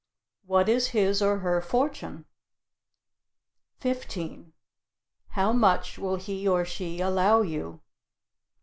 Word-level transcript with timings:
What 0.47 0.67
is 0.67 0.87
his 0.97 1.21
or 1.21 1.37
her 1.41 1.61
fortune? 1.61 2.25
15. 3.81 4.51
How 5.27 5.53
much 5.53 5.99
will 5.99 6.15
he 6.15 6.47
or 6.47 6.65
she 6.65 6.99
allow 6.99 7.43
you? 7.43 7.81